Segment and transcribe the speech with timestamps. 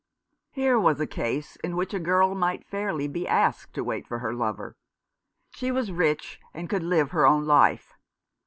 [0.49, 4.17] Here was a case in which a girl might fairly be asked to wait for
[4.17, 4.75] her lover.
[5.51, 7.93] She was rich, and could live her own life.